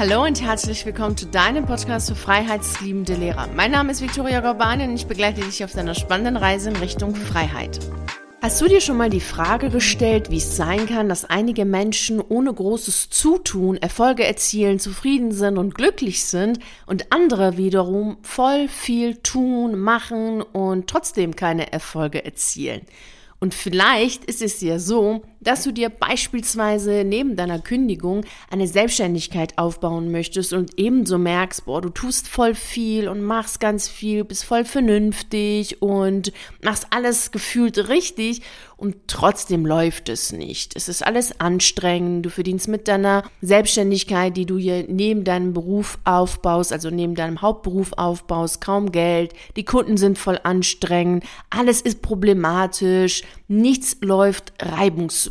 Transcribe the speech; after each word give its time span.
Hallo 0.00 0.24
und 0.24 0.40
herzlich 0.40 0.86
willkommen 0.86 1.14
zu 1.14 1.26
deinem 1.26 1.66
Podcast 1.66 2.08
für 2.08 2.14
freiheitsliebende 2.14 3.16
Lehrer. 3.16 3.48
Mein 3.54 3.70
Name 3.70 3.92
ist 3.92 4.00
Viktoria 4.00 4.40
Gorbani 4.40 4.84
und 4.84 4.94
ich 4.94 5.06
begleite 5.06 5.42
dich 5.42 5.62
auf 5.62 5.72
deiner 5.72 5.94
spannenden 5.94 6.38
Reise 6.38 6.70
in 6.70 6.76
Richtung 6.76 7.14
Freiheit. 7.14 7.78
Hast 8.40 8.62
du 8.62 8.66
dir 8.66 8.80
schon 8.80 8.96
mal 8.96 9.10
die 9.10 9.20
Frage 9.20 9.68
gestellt, 9.68 10.30
wie 10.30 10.38
es 10.38 10.56
sein 10.56 10.86
kann, 10.86 11.10
dass 11.10 11.26
einige 11.26 11.66
Menschen 11.66 12.18
ohne 12.18 12.50
großes 12.50 13.10
Zutun 13.10 13.76
Erfolge 13.76 14.24
erzielen, 14.24 14.78
zufrieden 14.78 15.32
sind 15.32 15.58
und 15.58 15.74
glücklich 15.74 16.24
sind 16.24 16.60
und 16.86 17.12
andere 17.12 17.58
wiederum 17.58 18.16
voll 18.22 18.68
viel 18.68 19.16
tun, 19.16 19.78
machen 19.78 20.40
und 20.40 20.86
trotzdem 20.86 21.36
keine 21.36 21.74
Erfolge 21.74 22.24
erzielen? 22.24 22.86
Und 23.38 23.52
vielleicht 23.52 24.24
ist 24.24 24.40
es 24.40 24.62
ja 24.62 24.78
so, 24.78 25.20
dass 25.40 25.64
du 25.64 25.72
dir 25.72 25.88
beispielsweise 25.88 27.04
neben 27.04 27.36
deiner 27.36 27.58
Kündigung 27.58 28.24
eine 28.50 28.66
Selbstständigkeit 28.66 29.58
aufbauen 29.58 30.10
möchtest 30.10 30.52
und 30.52 30.78
ebenso 30.78 31.18
merkst, 31.18 31.64
boah, 31.64 31.80
du 31.80 31.88
tust 31.88 32.28
voll 32.28 32.54
viel 32.54 33.08
und 33.08 33.22
machst 33.22 33.60
ganz 33.60 33.88
viel, 33.88 34.24
bist 34.24 34.44
voll 34.44 34.64
vernünftig 34.64 35.80
und 35.82 36.32
machst 36.62 36.86
alles 36.90 37.30
gefühlt 37.30 37.88
richtig 37.88 38.42
und 38.76 38.96
trotzdem 39.08 39.66
läuft 39.66 40.08
es 40.08 40.32
nicht. 40.32 40.74
Es 40.74 40.88
ist 40.88 41.06
alles 41.06 41.38
anstrengend. 41.38 42.24
Du 42.24 42.30
verdienst 42.30 42.66
mit 42.66 42.88
deiner 42.88 43.24
Selbstständigkeit, 43.42 44.34
die 44.36 44.46
du 44.46 44.56
hier 44.56 44.86
neben 44.88 45.24
deinem 45.24 45.52
Beruf 45.52 45.98
aufbaust, 46.04 46.72
also 46.72 46.88
neben 46.88 47.14
deinem 47.14 47.42
Hauptberuf 47.42 47.92
aufbaust, 47.98 48.62
kaum 48.62 48.90
Geld. 48.90 49.34
Die 49.56 49.66
Kunden 49.66 49.98
sind 49.98 50.16
voll 50.16 50.40
anstrengend. 50.44 51.24
Alles 51.50 51.82
ist 51.82 52.00
problematisch. 52.00 53.22
Nichts 53.48 53.98
läuft 54.00 54.54
reibungslos. 54.60 55.29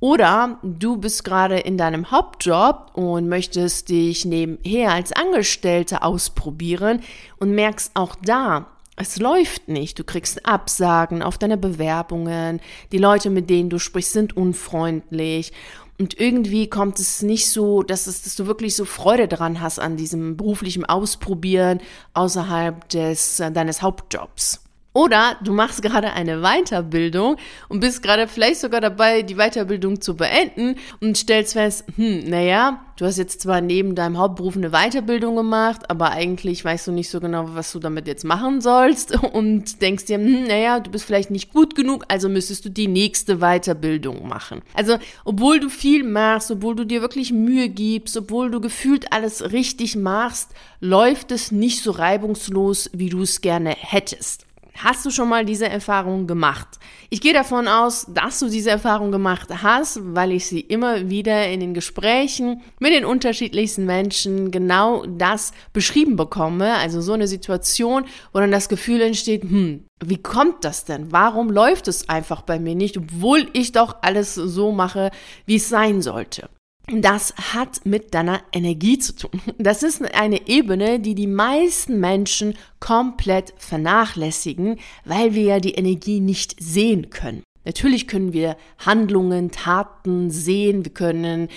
Oder 0.00 0.58
du 0.62 0.98
bist 0.98 1.24
gerade 1.24 1.58
in 1.58 1.78
deinem 1.78 2.10
Hauptjob 2.10 2.90
und 2.94 3.28
möchtest 3.28 3.88
dich 3.88 4.24
nebenher 4.24 4.92
als 4.92 5.12
Angestellte 5.12 6.02
ausprobieren 6.02 7.00
und 7.38 7.54
merkst 7.54 7.92
auch 7.94 8.14
da, 8.16 8.66
es 8.96 9.18
läuft 9.18 9.68
nicht. 9.68 9.98
Du 9.98 10.04
kriegst 10.04 10.46
Absagen 10.46 11.22
auf 11.22 11.38
deine 11.38 11.56
Bewerbungen. 11.56 12.60
Die 12.92 12.98
Leute, 12.98 13.30
mit 13.30 13.50
denen 13.50 13.70
du 13.70 13.78
sprichst, 13.78 14.12
sind 14.12 14.36
unfreundlich. 14.36 15.52
Und 15.98 16.18
irgendwie 16.20 16.68
kommt 16.68 16.98
es 16.98 17.22
nicht 17.22 17.48
so, 17.50 17.82
dass, 17.82 18.06
es, 18.06 18.22
dass 18.22 18.36
du 18.36 18.46
wirklich 18.46 18.74
so 18.74 18.84
Freude 18.84 19.28
daran 19.28 19.60
hast 19.60 19.78
an 19.78 19.96
diesem 19.96 20.36
beruflichen 20.36 20.84
Ausprobieren 20.84 21.80
außerhalb 22.14 22.88
des, 22.88 23.40
äh, 23.40 23.50
deines 23.52 23.80
Hauptjobs. 23.80 24.63
Oder 24.96 25.36
du 25.42 25.52
machst 25.52 25.82
gerade 25.82 26.12
eine 26.12 26.40
Weiterbildung 26.40 27.36
und 27.68 27.80
bist 27.80 28.00
gerade 28.00 28.28
vielleicht 28.28 28.60
sogar 28.60 28.80
dabei, 28.80 29.22
die 29.22 29.34
Weiterbildung 29.34 30.00
zu 30.00 30.14
beenden 30.14 30.76
und 31.00 31.18
stellst 31.18 31.54
fest, 31.54 31.84
hm, 31.96 32.30
naja, 32.30 32.80
du 32.96 33.04
hast 33.04 33.18
jetzt 33.18 33.40
zwar 33.40 33.60
neben 33.60 33.96
deinem 33.96 34.18
Hauptberuf 34.18 34.56
eine 34.56 34.70
Weiterbildung 34.70 35.34
gemacht, 35.34 35.90
aber 35.90 36.12
eigentlich 36.12 36.64
weißt 36.64 36.86
du 36.86 36.92
nicht 36.92 37.10
so 37.10 37.18
genau, 37.18 37.56
was 37.56 37.72
du 37.72 37.80
damit 37.80 38.06
jetzt 38.06 38.24
machen 38.24 38.60
sollst 38.60 39.20
und 39.32 39.82
denkst 39.82 40.04
dir, 40.04 40.18
hm, 40.18 40.44
naja, 40.44 40.78
du 40.78 40.92
bist 40.92 41.06
vielleicht 41.06 41.32
nicht 41.32 41.52
gut 41.52 41.74
genug, 41.74 42.04
also 42.06 42.28
müsstest 42.28 42.64
du 42.64 42.70
die 42.70 42.86
nächste 42.86 43.38
Weiterbildung 43.38 44.28
machen. 44.28 44.62
Also, 44.74 44.98
obwohl 45.24 45.58
du 45.58 45.70
viel 45.70 46.04
machst, 46.04 46.52
obwohl 46.52 46.76
du 46.76 46.84
dir 46.84 47.02
wirklich 47.02 47.32
Mühe 47.32 47.68
gibst, 47.68 48.16
obwohl 48.16 48.48
du 48.48 48.60
gefühlt 48.60 49.12
alles 49.12 49.50
richtig 49.50 49.96
machst, 49.96 50.52
läuft 50.78 51.32
es 51.32 51.50
nicht 51.50 51.82
so 51.82 51.90
reibungslos, 51.90 52.90
wie 52.92 53.08
du 53.08 53.22
es 53.22 53.40
gerne 53.40 53.70
hättest. 53.70 54.46
Hast 54.76 55.06
du 55.06 55.10
schon 55.10 55.28
mal 55.28 55.44
diese 55.44 55.68
Erfahrung 55.68 56.26
gemacht? 56.26 56.66
Ich 57.08 57.20
gehe 57.20 57.32
davon 57.32 57.68
aus, 57.68 58.06
dass 58.08 58.40
du 58.40 58.48
diese 58.48 58.70
Erfahrung 58.70 59.12
gemacht 59.12 59.48
hast, 59.62 60.00
weil 60.02 60.32
ich 60.32 60.46
sie 60.46 60.60
immer 60.60 61.08
wieder 61.08 61.48
in 61.48 61.60
den 61.60 61.74
Gesprächen 61.74 62.60
mit 62.80 62.92
den 62.92 63.04
unterschiedlichsten 63.04 63.86
Menschen 63.86 64.50
genau 64.50 65.06
das 65.06 65.52
beschrieben 65.72 66.16
bekomme. 66.16 66.74
Also 66.74 67.00
so 67.00 67.12
eine 67.12 67.28
Situation, 67.28 68.04
wo 68.32 68.40
dann 68.40 68.50
das 68.50 68.68
Gefühl 68.68 69.00
entsteht, 69.00 69.42
hm, 69.42 69.84
wie 70.04 70.20
kommt 70.20 70.64
das 70.64 70.84
denn? 70.84 71.12
Warum 71.12 71.50
läuft 71.50 71.86
es 71.86 72.08
einfach 72.08 72.42
bei 72.42 72.58
mir 72.58 72.74
nicht, 72.74 72.98
obwohl 72.98 73.46
ich 73.52 73.70
doch 73.70 73.98
alles 74.02 74.34
so 74.34 74.72
mache, 74.72 75.12
wie 75.46 75.56
es 75.56 75.68
sein 75.68 76.02
sollte? 76.02 76.48
Das 76.88 77.34
hat 77.54 77.86
mit 77.86 78.12
deiner 78.12 78.42
Energie 78.52 78.98
zu 78.98 79.16
tun. 79.16 79.40
Das 79.58 79.82
ist 79.82 80.02
eine 80.14 80.46
Ebene, 80.48 81.00
die 81.00 81.14
die 81.14 81.26
meisten 81.26 81.98
Menschen 81.98 82.54
komplett 82.78 83.54
vernachlässigen, 83.56 84.78
weil 85.04 85.34
wir 85.34 85.42
ja 85.42 85.60
die 85.60 85.74
Energie 85.74 86.20
nicht 86.20 86.56
sehen 86.60 87.08
können. 87.08 87.42
Natürlich 87.64 88.06
können 88.06 88.34
wir 88.34 88.56
Handlungen, 88.78 89.50
Taten 89.50 90.30
sehen, 90.30 90.84
wir 90.84 90.92
können 90.92 91.48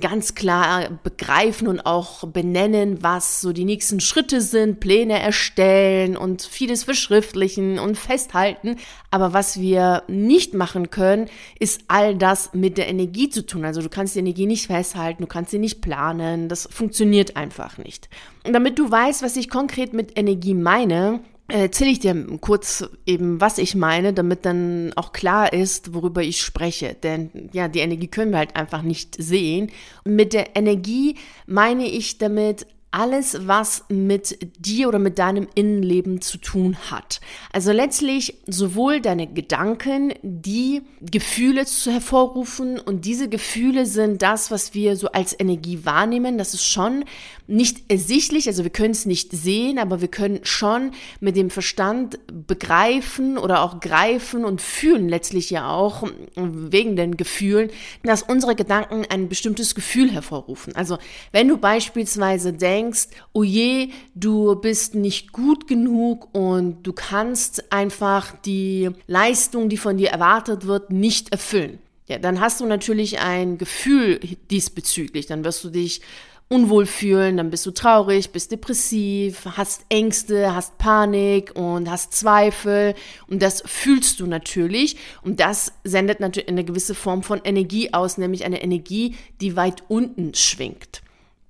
ganz 0.00 0.34
klar 0.34 0.88
begreifen 1.04 1.68
und 1.68 1.86
auch 1.86 2.26
benennen, 2.26 3.02
was 3.02 3.40
so 3.40 3.52
die 3.52 3.64
nächsten 3.64 4.00
Schritte 4.00 4.40
sind, 4.40 4.80
Pläne 4.80 5.20
erstellen 5.20 6.16
und 6.16 6.42
vieles 6.42 6.84
verschriftlichen 6.84 7.78
und 7.78 7.96
festhalten. 7.96 8.76
Aber 9.10 9.32
was 9.32 9.60
wir 9.60 10.02
nicht 10.08 10.54
machen 10.54 10.90
können, 10.90 11.28
ist 11.60 11.82
all 11.88 12.16
das 12.16 12.52
mit 12.52 12.78
der 12.78 12.88
Energie 12.88 13.30
zu 13.30 13.46
tun. 13.46 13.64
Also 13.64 13.80
du 13.80 13.88
kannst 13.88 14.16
die 14.16 14.20
Energie 14.20 14.46
nicht 14.46 14.66
festhalten, 14.66 15.22
du 15.22 15.28
kannst 15.28 15.52
sie 15.52 15.58
nicht 15.58 15.80
planen, 15.80 16.48
das 16.48 16.68
funktioniert 16.70 17.36
einfach 17.36 17.78
nicht. 17.78 18.08
Und 18.44 18.52
damit 18.52 18.78
du 18.78 18.90
weißt, 18.90 19.22
was 19.22 19.36
ich 19.36 19.48
konkret 19.48 19.92
mit 19.92 20.18
Energie 20.18 20.54
meine, 20.54 21.20
erzähle 21.48 21.90
ich 21.90 22.00
dir 22.00 22.14
kurz 22.40 22.84
eben, 23.06 23.40
was 23.40 23.58
ich 23.58 23.74
meine, 23.74 24.12
damit 24.12 24.44
dann 24.44 24.92
auch 24.96 25.12
klar 25.12 25.52
ist, 25.52 25.94
worüber 25.94 26.22
ich 26.22 26.40
spreche. 26.40 26.94
Denn 26.94 27.50
ja, 27.52 27.68
die 27.68 27.80
Energie 27.80 28.08
können 28.08 28.32
wir 28.32 28.38
halt 28.38 28.56
einfach 28.56 28.82
nicht 28.82 29.16
sehen. 29.22 29.70
Mit 30.04 30.32
der 30.32 30.56
Energie 30.56 31.16
meine 31.46 31.86
ich 31.86 32.18
damit 32.18 32.66
alles, 32.96 33.46
was 33.46 33.84
mit 33.90 34.38
dir 34.58 34.88
oder 34.88 34.98
mit 34.98 35.18
deinem 35.18 35.48
Innenleben 35.54 36.22
zu 36.22 36.38
tun 36.38 36.76
hat. 36.90 37.20
Also 37.52 37.70
letztlich 37.72 38.38
sowohl 38.46 39.00
deine 39.00 39.26
Gedanken, 39.26 40.14
die 40.22 40.80
Gefühle 41.02 41.66
zu 41.66 41.92
hervorrufen 41.92 42.80
und 42.80 43.04
diese 43.04 43.28
Gefühle 43.28 43.84
sind 43.84 44.22
das, 44.22 44.50
was 44.50 44.72
wir 44.72 44.96
so 44.96 45.08
als 45.08 45.38
Energie 45.38 45.84
wahrnehmen. 45.84 46.38
Das 46.38 46.54
ist 46.54 46.64
schon 46.64 47.04
nicht 47.46 47.90
ersichtlich, 47.90 48.48
also 48.48 48.64
wir 48.64 48.70
können 48.70 48.90
es 48.90 49.06
nicht 49.06 49.32
sehen, 49.32 49.78
aber 49.78 50.00
wir 50.00 50.08
können 50.08 50.40
schon 50.42 50.92
mit 51.20 51.36
dem 51.36 51.50
Verstand 51.50 52.18
begreifen 52.46 53.38
oder 53.38 53.62
auch 53.62 53.80
greifen 53.80 54.44
und 54.44 54.60
fühlen 54.60 55.08
letztlich 55.08 55.50
ja 55.50 55.70
auch 55.70 56.08
wegen 56.34 56.96
den 56.96 57.16
Gefühlen, 57.16 57.70
dass 58.02 58.22
unsere 58.22 58.56
Gedanken 58.56 59.04
ein 59.08 59.28
bestimmtes 59.28 59.74
Gefühl 59.74 60.10
hervorrufen. 60.10 60.74
Also 60.74 60.98
wenn 61.32 61.48
du 61.48 61.56
beispielsweise 61.58 62.52
denkst, 62.52 63.08
oh 63.32 63.42
je, 63.42 63.90
du 64.14 64.56
bist 64.56 64.94
nicht 64.94 65.32
gut 65.32 65.68
genug 65.68 66.34
und 66.34 66.82
du 66.82 66.92
kannst 66.92 67.72
einfach 67.72 68.36
die 68.44 68.90
Leistung, 69.06 69.68
die 69.68 69.76
von 69.76 69.96
dir 69.96 70.10
erwartet 70.10 70.66
wird, 70.66 70.90
nicht 70.90 71.32
erfüllen. 71.32 71.78
Ja, 72.08 72.18
dann 72.18 72.40
hast 72.40 72.60
du 72.60 72.66
natürlich 72.66 73.18
ein 73.18 73.58
Gefühl 73.58 74.20
diesbezüglich. 74.50 75.26
Dann 75.26 75.44
wirst 75.44 75.64
du 75.64 75.70
dich 75.70 76.02
unwohl 76.48 76.86
fühlen, 76.86 77.36
dann 77.36 77.50
bist 77.50 77.66
du 77.66 77.72
traurig, 77.72 78.30
bist 78.30 78.52
depressiv, 78.52 79.46
hast 79.56 79.84
Ängste, 79.88 80.54
hast 80.54 80.78
Panik 80.78 81.52
und 81.56 81.90
hast 81.90 82.12
Zweifel 82.12 82.94
und 83.26 83.42
das 83.42 83.62
fühlst 83.66 84.20
du 84.20 84.26
natürlich 84.26 84.96
und 85.22 85.40
das 85.40 85.72
sendet 85.82 86.20
natürlich 86.20 86.48
eine 86.48 86.64
gewisse 86.64 86.94
Form 86.94 87.22
von 87.22 87.40
Energie 87.42 87.92
aus, 87.92 88.16
nämlich 88.16 88.44
eine 88.44 88.62
Energie, 88.62 89.16
die 89.40 89.56
weit 89.56 89.82
unten 89.88 90.34
schwingt. 90.34 91.02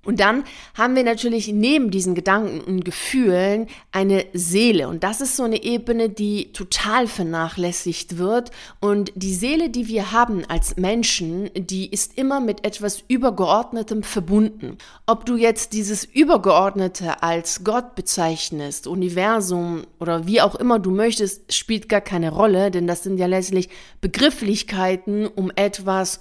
Und 0.06 0.21
dann 0.21 0.44
haben 0.75 0.94
wir 0.94 1.03
natürlich 1.03 1.49
neben 1.49 1.91
diesen 1.91 2.15
Gedanken 2.15 2.61
und 2.61 2.84
Gefühlen 2.84 3.67
eine 3.91 4.25
Seele. 4.33 4.89
Und 4.89 5.03
das 5.03 5.21
ist 5.21 5.37
so 5.37 5.43
eine 5.43 5.62
Ebene, 5.62 6.09
die 6.09 6.53
total 6.53 7.09
vernachlässigt 7.09 8.17
wird. 8.17 8.53
Und 8.81 9.12
die 9.17 9.34
Seele, 9.34 9.69
die 9.69 9.89
wir 9.89 10.12
haben 10.12 10.44
als 10.49 10.77
Menschen, 10.77 11.50
die 11.55 11.91
ist 11.91 12.17
immer 12.17 12.41
mit 12.41 12.65
etwas 12.65 13.03
Übergeordnetem 13.09 14.05
verbunden. 14.05 14.78
Ob 15.06 15.27
du 15.27 15.37
jetzt 15.37 15.72
dieses 15.72 16.05
Übergeordnete 16.05 17.23
als 17.23 17.64
Gott 17.64 17.97
bezeichnest, 17.97 18.87
Universum 18.87 19.87
oder 19.99 20.26
wie 20.26 20.41
auch 20.41 20.55
immer 20.55 20.79
du 20.79 20.93
möchtest, 20.93 21.52
spielt 21.52 21.88
gar 21.88 22.00
keine 22.00 22.31
Rolle, 22.31 22.70
denn 22.70 22.87
das 22.87 23.02
sind 23.02 23.19
ja 23.19 23.26
letztlich 23.26 23.69
Begrifflichkeiten, 24.00 25.26
um 25.26 25.50
etwas 25.56 26.20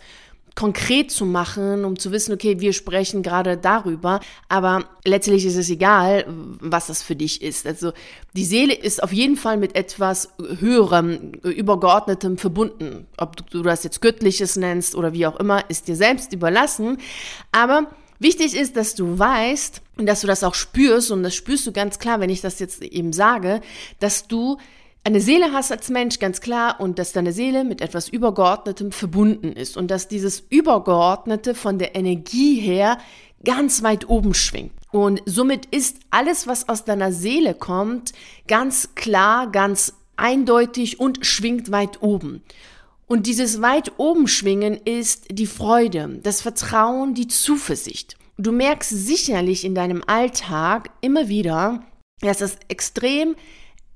konkret 0.56 1.12
zu 1.12 1.26
machen, 1.26 1.84
um 1.84 2.00
zu 2.00 2.12
wissen, 2.12 2.34
okay, 2.34 2.62
wir 2.62 2.72
sprechen 2.72 3.24
gerade 3.24 3.58
darüber, 3.58 4.22
aber 4.48 4.86
letztlich 5.04 5.46
ist 5.46 5.58
es 5.58 5.70
egal, 5.70 6.26
was 6.28 6.88
das 6.88 7.04
für 7.04 7.16
dich 7.16 7.42
ist. 7.42 7.68
Also 7.68 7.92
die 8.34 8.46
Seele 8.46 8.74
ist 8.74 9.04
auf 9.04 9.12
jeden 9.12 9.36
Fall 9.36 9.58
mit 9.58 9.76
etwas 9.76 10.30
höherem, 10.60 11.34
übergeordnetem 11.44 12.38
verbunden. 12.38 13.06
Ob 13.18 13.50
du 13.50 13.64
das 13.64 13.84
jetzt 13.84 14.02
göttliches 14.02 14.56
nennst 14.56 14.96
oder 14.96 15.14
wie 15.14 15.28
auch 15.28 15.40
immer, 15.40 15.70
ist 15.70 15.88
dir 15.88 15.96
selbst 15.96 16.34
überlassen, 16.34 16.98
aber 17.52 17.88
Wichtig 18.18 18.56
ist, 18.56 18.78
dass 18.78 18.96
du 18.96 19.20
weißt 19.20 19.82
und 19.98 20.06
dass 20.06 20.22
du 20.22 20.28
das 20.28 20.44
auch 20.44 20.56
spürst, 20.56 21.12
und 21.12 21.22
das 21.24 21.36
spürst 21.36 21.68
du 21.68 21.74
ganz 21.74 22.00
klar, 22.00 22.22
wenn 22.22 22.30
ich 22.30 22.40
das 22.40 22.60
jetzt 22.60 22.82
eben 22.82 23.12
sage, 23.12 23.60
dass 24.00 24.28
du 24.28 24.58
eine 25.06 25.22
Seele 25.22 25.54
hast 25.54 25.72
als 25.72 25.90
Mensch, 25.90 26.18
ganz 26.18 26.42
klar, 26.42 26.80
und 26.80 26.98
dass 26.98 27.12
deine 27.12 27.32
Seele 27.32 27.64
mit 27.64 27.80
etwas 27.80 28.10
Übergeordnetem 28.10 28.92
verbunden 28.92 29.54
ist 29.54 29.78
und 29.78 29.90
dass 29.92 30.08
dieses 30.08 30.44
Übergeordnete 30.50 31.54
von 31.54 31.78
der 31.78 31.96
Energie 31.96 32.60
her 32.60 32.98
ganz 33.44 33.84
weit 33.84 34.10
oben 34.10 34.34
schwingt. 34.34 34.74
Und 34.92 35.22
somit 35.26 35.68
ist 35.68 36.00
alles, 36.10 36.48
was 36.48 36.68
aus 36.68 36.86
deiner 36.86 37.12
Seele 37.12 37.54
kommt, 37.54 38.14
ganz 38.48 38.96
klar, 38.96 39.52
ganz 39.52 39.94
eindeutig 40.18 41.00
und 41.00 41.24
schwingt 41.24 41.72
weit 41.72 42.02
oben. 42.02 42.42
Und 43.06 43.28
dieses 43.28 43.62
weit 43.62 43.92
oben 43.98 44.28
schwingen 44.28 44.76
ist 44.86 45.26
die 45.30 45.46
Freude, 45.46 46.20
das 46.24 46.42
Vertrauen, 46.42 47.14
die 47.14 47.28
Zuversicht. 47.28 48.18
Du 48.40 48.52
merkst 48.52 48.90
sicherlich 48.90 49.66
in 49.66 49.76
deinem 49.76 50.04
Alltag 50.08 50.90
immer 51.02 51.28
wieder, 51.28 51.84
dass 52.22 52.42
es 52.42 52.58
extrem 52.70 53.36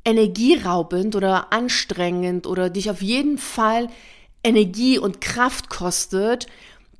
energieraubend 0.05 1.15
oder 1.15 1.51
anstrengend 1.51 2.47
oder 2.47 2.69
dich 2.69 2.89
auf 2.89 3.01
jeden 3.01 3.37
Fall 3.37 3.87
Energie 4.43 4.97
und 4.97 5.21
Kraft 5.21 5.69
kostet, 5.69 6.47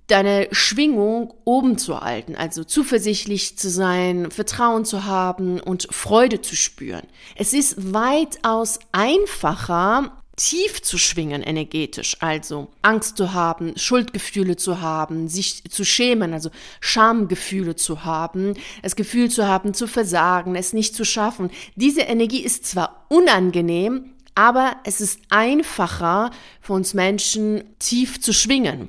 deine 0.07 0.47
Schwingung 0.51 1.33
oben 1.45 1.77
zu 1.77 2.01
halten, 2.01 2.35
also 2.35 2.63
zuversichtlich 2.63 3.57
zu 3.57 3.69
sein, 3.69 4.31
Vertrauen 4.31 4.83
zu 4.83 5.05
haben 5.05 5.59
und 5.59 5.87
Freude 5.91 6.41
zu 6.41 6.55
spüren. 6.55 7.03
Es 7.35 7.53
ist 7.53 7.93
weitaus 7.93 8.79
einfacher, 8.91 10.18
tief 10.39 10.81
zu 10.81 10.97
schwingen 10.97 11.43
energetisch, 11.43 12.15
also 12.21 12.69
Angst 12.81 13.17
zu 13.17 13.33
haben, 13.33 13.77
Schuldgefühle 13.77 14.55
zu 14.55 14.79
haben, 14.79 15.27
sich 15.27 15.69
zu 15.69 15.83
schämen, 15.83 16.33
also 16.33 16.49
Schamgefühle 16.79 17.75
zu 17.75 18.05
haben, 18.05 18.53
das 18.81 18.95
Gefühl 18.95 19.29
zu 19.29 19.47
haben, 19.47 19.73
zu 19.73 19.85
versagen, 19.85 20.55
es 20.55 20.71
nicht 20.71 20.95
zu 20.95 21.03
schaffen. 21.03 21.51
Diese 21.75 22.01
Energie 22.01 22.39
ist 22.39 22.65
zwar 22.65 23.05
unangenehm, 23.09 24.11
aber 24.33 24.77
es 24.85 25.01
ist 25.01 25.19
einfacher 25.29 26.31
für 26.61 26.71
uns 26.71 26.93
Menschen 26.93 27.63
tief 27.79 28.21
zu 28.21 28.31
schwingen. 28.31 28.87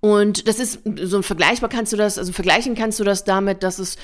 Und 0.00 0.48
das 0.48 0.58
ist 0.58 0.80
so 1.02 1.20
vergleichbar 1.20 1.68
kannst 1.68 1.92
du 1.92 1.98
das, 1.98 2.16
also 2.16 2.32
vergleichen 2.32 2.74
kannst 2.74 2.98
du 2.98 3.04
das 3.04 3.24
damit, 3.24 3.62
dass 3.62 3.78
es 3.78 3.98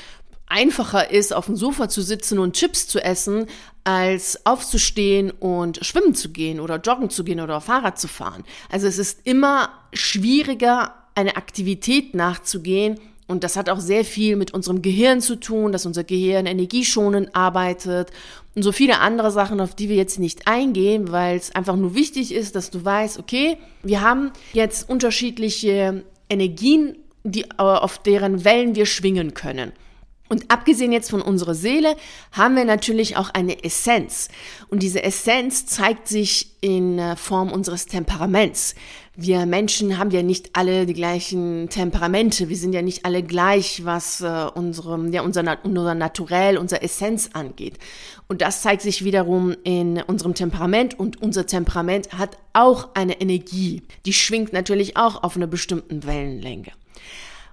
einfacher 0.47 1.11
ist, 1.11 1.35
auf 1.35 1.47
dem 1.47 1.57
Sofa 1.57 1.89
zu 1.89 2.03
sitzen 2.03 2.39
und 2.39 2.55
Chips 2.55 2.87
zu 2.87 3.03
essen, 3.03 3.47
als 3.85 4.45
aufzustehen 4.47 5.31
und 5.31 5.85
schwimmen 5.85 6.15
zu 6.15 6.31
gehen 6.31 6.61
oder 6.61 6.81
joggen 6.81 7.11
zu 7.11 7.25
gehen 7.25 7.41
oder 7.41 7.61
Fahrrad 7.61 7.99
zu 7.99 8.09
fahren. 8.09 8.45
Also 8.71 8.87
es 8.87 8.99
ist 8.99 9.21
immer 9.25 9.71
schwieriger, 9.93 10.95
eine 11.15 11.37
Aktivität 11.37 12.15
nachzugehen. 12.15 12.99
Und 13.29 13.43
das 13.43 13.57
hat 13.57 13.69
auch 13.71 13.81
sehr 13.81 14.05
viel 14.05 14.37
mit 14.37 14.53
unserem 14.55 14.83
Gehirn 14.83 15.21
zu 15.21 15.35
tun, 15.35 15.73
dass 15.73 15.85
unser 15.85 16.05
Gehirn 16.05 16.47
energieschonend 16.47 17.35
arbeitet 17.35 18.13
und 18.57 18.63
so 18.63 18.73
viele 18.73 19.01
andere 19.01 19.31
Sachen, 19.31 19.61
auf 19.61 19.75
die 19.75 19.89
wir 19.89 19.97
jetzt 19.97 20.19
nicht 20.19 20.49
eingehen, 20.49 21.13
weil 21.13 21.37
es 21.37 21.55
einfach 21.55 21.77
nur 21.77 21.95
wichtig 21.95 22.33
ist, 22.33 22.57
dass 22.57 22.71
du 22.71 22.85
weißt, 22.85 23.19
okay, 23.19 23.59
wir 23.83 24.01
haben 24.01 24.33
jetzt 24.55 24.89
unterschiedliche 24.89 26.05
Energien, 26.31 26.97
die, 27.23 27.51
auf 27.59 27.99
deren 27.99 28.45
Wellen 28.45 28.75
wir 28.75 28.87
schwingen 28.87 29.35
können. 29.35 29.73
Und 30.29 30.51
abgesehen 30.51 30.93
jetzt 30.93 31.11
von 31.11 31.23
unserer 31.23 31.55
Seele 31.55 31.97
haben 32.33 32.57
wir 32.57 32.65
natürlich 32.65 33.17
auch 33.17 33.31
eine 33.31 33.63
Essenz. 33.65 34.29
Und 34.69 34.83
diese 34.83 35.03
Essenz 35.03 35.67
zeigt 35.67 36.09
sich 36.09 36.57
in 36.61 36.99
äh, 36.99 37.17
Form 37.17 37.53
unseres 37.53 37.87
Temperaments. 37.87 38.75
Wir 39.15 39.47
Menschen 39.47 39.97
haben 39.99 40.11
ja 40.11 40.23
nicht 40.23 40.51
alle 40.55 40.85
die 40.85 40.93
gleichen 40.93 41.69
Temperamente. 41.71 42.49
Wir 42.49 42.57
sind 42.57 42.75
ja 42.75 42.83
nicht 42.83 43.07
alle 43.07 43.23
gleich, 43.23 43.85
was 43.85 44.21
äh, 44.21 44.47
unsere, 44.55 45.09
ja, 45.11 45.23
unser, 45.23 45.59
unser 45.63 45.95
Naturell, 45.95 46.59
unser 46.59 46.83
Essenz 46.83 47.31
angeht. 47.33 47.79
Und 48.29 48.43
das 48.43 48.63
zeigt 48.63 48.83
sich 48.83 49.05
wiederum 49.05 49.55
in 49.65 50.03
unserem 50.03 50.35
Temperament. 50.35 50.99
Und 50.99 51.23
unser 51.23 51.47
Temperament 51.47 52.13
hat 52.19 52.37
auch 52.53 52.89
eine 52.95 53.21
Energie. 53.21 53.83
Die 54.05 54.13
schwingt 54.13 54.53
natürlich 54.53 54.97
auch 54.97 55.23
auf 55.23 55.37
einer 55.37 55.47
bestimmten 55.47 56.05
Wellenlänge. 56.05 56.73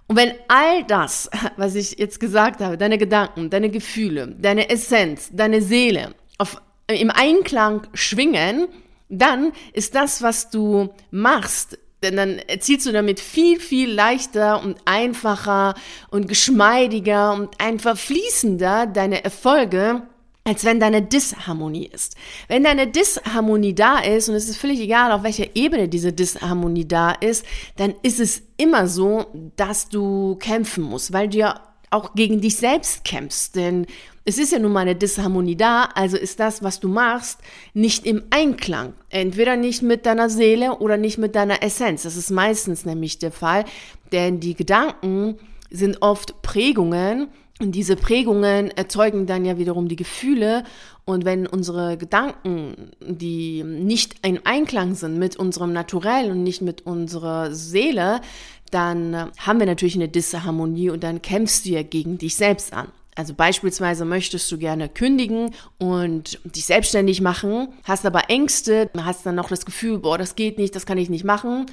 Und 0.07 0.17
wenn 0.17 0.33
all 0.47 0.83
das, 0.83 1.29
was 1.57 1.75
ich 1.75 1.97
jetzt 1.97 2.19
gesagt 2.19 2.61
habe, 2.61 2.77
deine 2.77 2.97
Gedanken, 2.97 3.49
deine 3.49 3.69
Gefühle, 3.69 4.35
deine 4.37 4.69
Essenz, 4.69 5.29
deine 5.31 5.61
Seele 5.61 6.15
auf, 6.37 6.61
im 6.87 7.11
Einklang 7.11 7.87
schwingen, 7.93 8.67
dann 9.09 9.53
ist 9.73 9.95
das, 9.95 10.21
was 10.21 10.49
du 10.49 10.89
machst, 11.11 11.77
denn 12.01 12.17
dann 12.17 12.39
erzielst 12.39 12.85
du 12.85 12.91
damit 12.91 13.19
viel, 13.19 13.59
viel 13.59 13.89
leichter 13.89 14.61
und 14.61 14.77
einfacher 14.85 15.75
und 16.09 16.27
geschmeidiger 16.27 17.33
und 17.33 17.61
einfach 17.61 17.97
fließender 17.97 18.87
deine 18.87 19.23
Erfolge, 19.23 20.03
als 20.45 20.65
wenn 20.65 20.79
deine 20.79 21.01
Disharmonie 21.01 21.87
ist. 21.87 22.15
Wenn 22.47 22.63
deine 22.63 22.87
Disharmonie 22.87 23.73
da 23.73 23.99
ist, 23.99 24.27
und 24.27 24.35
es 24.35 24.49
ist 24.49 24.57
völlig 24.57 24.79
egal, 24.79 25.11
auf 25.11 25.23
welcher 25.23 25.55
Ebene 25.55 25.87
diese 25.87 26.11
Disharmonie 26.11 26.87
da 26.87 27.11
ist, 27.11 27.45
dann 27.77 27.95
ist 28.03 28.19
es 28.19 28.41
immer 28.57 28.87
so, 28.87 29.25
dass 29.55 29.87
du 29.87 30.35
kämpfen 30.35 30.83
musst, 30.83 31.13
weil 31.13 31.29
du 31.29 31.37
ja 31.37 31.61
auch 31.91 32.13
gegen 32.15 32.41
dich 32.41 32.57
selbst 32.57 33.05
kämpfst. 33.05 33.55
Denn 33.55 33.85
es 34.25 34.37
ist 34.37 34.51
ja 34.51 34.59
nun 34.59 34.73
mal 34.73 34.81
eine 34.81 34.95
Disharmonie 34.95 35.55
da, 35.55 35.85
also 35.95 36.17
ist 36.17 36.39
das, 36.39 36.61
was 36.61 36.79
du 36.79 36.89
machst, 36.89 37.39
nicht 37.73 38.05
im 38.05 38.23
Einklang. 38.29 38.93
Entweder 39.09 39.55
nicht 39.55 39.81
mit 39.81 40.05
deiner 40.05 40.29
Seele 40.29 40.77
oder 40.79 40.97
nicht 40.97 41.17
mit 41.17 41.35
deiner 41.35 41.63
Essenz. 41.63 42.03
Das 42.03 42.17
ist 42.17 42.31
meistens 42.31 42.85
nämlich 42.85 43.19
der 43.19 43.31
Fall, 43.31 43.63
denn 44.11 44.39
die 44.39 44.55
Gedanken 44.55 45.37
sind 45.69 46.01
oft 46.01 46.41
Prägungen, 46.41 47.29
und 47.59 47.73
diese 47.73 47.95
Prägungen 47.95 48.71
erzeugen 48.71 49.25
dann 49.25 49.45
ja 49.45 49.57
wiederum 49.57 49.87
die 49.87 49.95
Gefühle. 49.95 50.63
Und 51.05 51.23
wenn 51.23 51.45
unsere 51.45 51.97
Gedanken, 51.97 52.91
die 52.99 53.63
nicht 53.63 54.25
in 54.25 54.45
Einklang 54.45 54.95
sind 54.95 55.19
mit 55.19 55.35
unserem 55.35 55.71
Naturell 55.71 56.31
und 56.31 56.43
nicht 56.43 56.61
mit 56.61 56.85
unserer 56.85 57.53
Seele, 57.53 58.21
dann 58.71 59.31
haben 59.37 59.59
wir 59.59 59.67
natürlich 59.67 59.95
eine 59.95 60.09
Disharmonie 60.09 60.89
und 60.89 61.03
dann 61.03 61.21
kämpfst 61.21 61.65
du 61.65 61.69
ja 61.69 61.83
gegen 61.83 62.17
dich 62.17 62.35
selbst 62.35 62.73
an. 62.73 62.87
Also 63.15 63.35
beispielsweise 63.35 64.05
möchtest 64.05 64.51
du 64.51 64.57
gerne 64.57 64.89
kündigen 64.89 65.53
und 65.77 66.39
dich 66.43 66.65
selbstständig 66.65 67.21
machen, 67.21 67.67
hast 67.83 68.07
aber 68.07 68.31
Ängste, 68.31 68.89
hast 68.97 69.27
dann 69.27 69.35
noch 69.35 69.49
das 69.49 69.67
Gefühl, 69.67 69.99
boah, 69.99 70.17
das 70.17 70.35
geht 70.35 70.57
nicht, 70.57 70.75
das 70.75 70.87
kann 70.87 70.97
ich 70.97 71.11
nicht 71.11 71.23
machen 71.23 71.67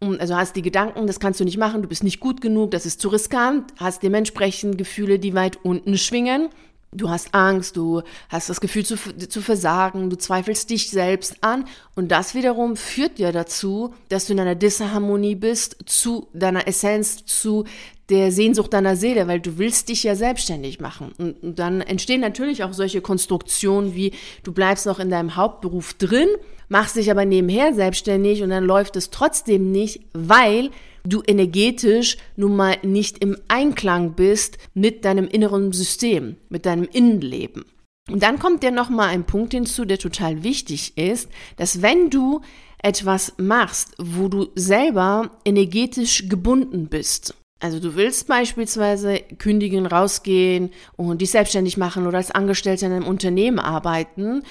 also 0.00 0.36
hast 0.36 0.56
die 0.56 0.62
Gedanken, 0.62 1.06
das 1.06 1.20
kannst 1.20 1.40
du 1.40 1.44
nicht 1.44 1.56
machen, 1.56 1.82
du 1.82 1.88
bist 1.88 2.04
nicht 2.04 2.20
gut 2.20 2.40
genug, 2.40 2.70
das 2.70 2.86
ist 2.86 3.00
zu 3.00 3.08
riskant, 3.08 3.72
hast 3.76 4.02
dementsprechend 4.02 4.78
Gefühle, 4.78 5.18
die 5.18 5.34
weit 5.34 5.58
unten 5.64 5.96
schwingen. 5.96 6.48
Du 6.92 7.10
hast 7.10 7.34
Angst, 7.34 7.76
du 7.76 8.02
hast 8.28 8.48
das 8.48 8.60
Gefühl 8.60 8.84
zu, 8.84 8.96
zu 8.96 9.42
versagen, 9.42 10.08
du 10.08 10.16
zweifelst 10.16 10.70
dich 10.70 10.88
selbst 10.90 11.36
an 11.42 11.66
und 11.94 12.08
das 12.08 12.34
wiederum 12.34 12.76
führt 12.76 13.18
ja 13.18 13.32
dazu, 13.32 13.92
dass 14.08 14.26
du 14.26 14.32
in 14.32 14.40
einer 14.40 14.54
Disharmonie 14.54 15.34
bist 15.34 15.76
zu 15.84 16.28
deiner 16.32 16.66
Essenz, 16.66 17.24
zu 17.26 17.64
der 18.08 18.30
Sehnsucht 18.30 18.72
deiner 18.72 18.96
Seele, 18.96 19.26
weil 19.26 19.40
du 19.40 19.58
willst 19.58 19.88
dich 19.88 20.04
ja 20.04 20.14
selbstständig 20.14 20.80
machen. 20.80 21.12
Und, 21.18 21.42
und 21.42 21.58
dann 21.58 21.80
entstehen 21.80 22.20
natürlich 22.20 22.62
auch 22.62 22.72
solche 22.72 23.00
Konstruktionen 23.00 23.94
wie 23.94 24.12
du 24.44 24.52
bleibst 24.52 24.86
noch 24.86 25.00
in 25.00 25.10
deinem 25.10 25.36
Hauptberuf 25.36 25.94
drin, 25.94 26.28
machst 26.68 26.96
dich 26.96 27.10
aber 27.10 27.24
nebenher 27.24 27.74
selbstständig 27.74 28.42
und 28.42 28.50
dann 28.50 28.64
läuft 28.64 28.96
es 28.96 29.10
trotzdem 29.10 29.70
nicht, 29.70 30.00
weil 30.12 30.70
du 31.04 31.22
energetisch 31.26 32.16
nun 32.36 32.56
mal 32.56 32.76
nicht 32.82 33.18
im 33.18 33.36
Einklang 33.48 34.14
bist 34.14 34.58
mit 34.74 35.04
deinem 35.04 35.28
inneren 35.28 35.72
System, 35.72 36.36
mit 36.48 36.66
deinem 36.66 36.88
Innenleben. 36.90 37.64
Und 38.10 38.22
dann 38.22 38.38
kommt 38.38 38.62
dir 38.62 38.70
noch 38.70 38.88
mal 38.88 39.08
ein 39.08 39.24
Punkt 39.24 39.52
hinzu, 39.52 39.84
der 39.84 39.98
total 39.98 40.44
wichtig 40.44 40.96
ist, 40.96 41.28
dass 41.56 41.82
wenn 41.82 42.10
du 42.10 42.40
etwas 42.82 43.34
machst, 43.36 43.94
wo 43.98 44.28
du 44.28 44.48
selber 44.54 45.30
energetisch 45.44 46.28
gebunden 46.28 46.86
bist, 46.88 47.34
also 47.58 47.80
du 47.80 47.96
willst 47.96 48.28
beispielsweise 48.28 49.20
kündigen, 49.38 49.86
rausgehen 49.86 50.70
und 50.96 51.22
dich 51.22 51.30
selbstständig 51.30 51.78
machen 51.78 52.06
oder 52.06 52.18
als 52.18 52.30
Angestellter 52.30 52.86
in 52.86 52.92
einem 52.92 53.06
Unternehmen 53.06 53.58
arbeiten 53.58 54.42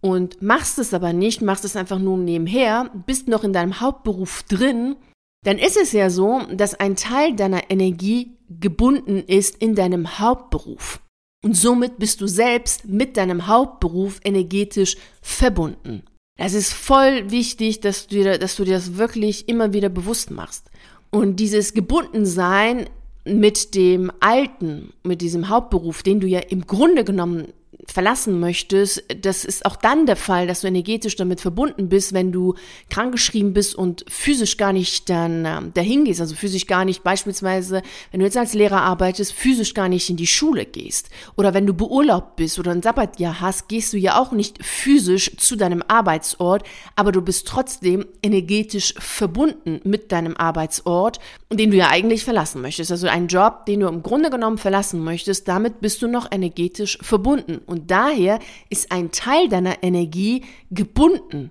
und 0.00 0.40
machst 0.42 0.78
es 0.78 0.94
aber 0.94 1.12
nicht, 1.12 1.42
machst 1.42 1.64
es 1.64 1.76
einfach 1.76 1.98
nur 1.98 2.16
nebenher, 2.16 2.90
bist 3.06 3.28
noch 3.28 3.44
in 3.44 3.52
deinem 3.52 3.80
Hauptberuf 3.80 4.42
drin, 4.44 4.96
dann 5.44 5.58
ist 5.58 5.76
es 5.76 5.92
ja 5.92 6.10
so, 6.10 6.40
dass 6.52 6.74
ein 6.74 6.96
Teil 6.96 7.34
deiner 7.34 7.70
Energie 7.70 8.36
gebunden 8.48 9.22
ist 9.26 9.56
in 9.56 9.74
deinem 9.74 10.18
Hauptberuf. 10.18 11.00
Und 11.42 11.56
somit 11.56 11.98
bist 11.98 12.20
du 12.20 12.26
selbst 12.26 12.86
mit 12.86 13.16
deinem 13.16 13.46
Hauptberuf 13.46 14.20
energetisch 14.24 14.96
verbunden. 15.22 16.02
Das 16.38 16.52
ist 16.52 16.72
voll 16.72 17.30
wichtig, 17.30 17.80
dass 17.80 18.06
du 18.06 18.16
dir, 18.16 18.38
dass 18.38 18.56
du 18.56 18.64
dir 18.64 18.74
das 18.74 18.96
wirklich 18.96 19.48
immer 19.48 19.72
wieder 19.72 19.88
bewusst 19.88 20.30
machst. 20.30 20.70
Und 21.10 21.36
dieses 21.36 21.74
Gebundensein 21.74 22.88
mit 23.24 23.74
dem 23.74 24.10
Alten, 24.20 24.92
mit 25.02 25.20
diesem 25.20 25.48
Hauptberuf, 25.48 26.02
den 26.02 26.20
du 26.20 26.26
ja 26.26 26.40
im 26.40 26.66
Grunde 26.66 27.04
genommen 27.04 27.52
verlassen 27.92 28.40
möchtest, 28.40 29.04
das 29.22 29.44
ist 29.44 29.66
auch 29.66 29.76
dann 29.76 30.06
der 30.06 30.16
Fall, 30.16 30.46
dass 30.46 30.60
du 30.60 30.66
energetisch 30.66 31.16
damit 31.16 31.40
verbunden 31.40 31.88
bist, 31.88 32.12
wenn 32.12 32.32
du 32.32 32.54
krankgeschrieben 32.88 33.52
bist 33.52 33.74
und 33.74 34.04
physisch 34.08 34.56
gar 34.56 34.72
nicht 34.72 35.08
dann 35.08 35.44
äh, 35.44 35.60
dahin 35.74 36.04
gehst, 36.04 36.20
also 36.20 36.34
physisch 36.34 36.66
gar 36.66 36.84
nicht 36.84 37.02
beispielsweise, 37.02 37.82
wenn 38.10 38.20
du 38.20 38.26
jetzt 38.26 38.36
als 38.36 38.54
Lehrer 38.54 38.82
arbeitest, 38.82 39.32
physisch 39.32 39.74
gar 39.74 39.88
nicht 39.88 40.08
in 40.10 40.16
die 40.16 40.26
Schule 40.26 40.66
gehst 40.66 41.10
oder 41.36 41.54
wenn 41.54 41.66
du 41.66 41.74
beurlaubt 41.74 42.36
bist 42.36 42.58
oder 42.58 42.72
ein 42.72 42.82
Sabbatjahr 42.82 43.40
hast, 43.40 43.68
gehst 43.68 43.92
du 43.92 43.98
ja 43.98 44.20
auch 44.20 44.32
nicht 44.32 44.64
physisch 44.64 45.36
zu 45.36 45.56
deinem 45.56 45.82
Arbeitsort, 45.86 46.64
aber 46.96 47.12
du 47.12 47.22
bist 47.22 47.46
trotzdem 47.48 48.06
energetisch 48.22 48.94
verbunden 48.98 49.80
mit 49.84 50.12
deinem 50.12 50.36
Arbeitsort, 50.36 51.18
den 51.52 51.70
du 51.70 51.76
ja 51.76 51.88
eigentlich 51.88 52.24
verlassen 52.24 52.62
möchtest. 52.62 52.90
Also 52.90 53.08
ein 53.08 53.26
Job, 53.26 53.66
den 53.66 53.80
du 53.80 53.88
im 53.88 54.02
Grunde 54.02 54.30
genommen 54.30 54.58
verlassen 54.58 55.02
möchtest, 55.02 55.48
damit 55.48 55.80
bist 55.80 56.02
du 56.02 56.08
noch 56.08 56.30
energetisch 56.30 56.98
verbunden. 57.02 57.60
Und 57.66 57.79
daher 57.86 58.38
ist 58.68 58.92
ein 58.92 59.10
Teil 59.10 59.48
deiner 59.48 59.82
Energie 59.82 60.44
gebunden. 60.70 61.50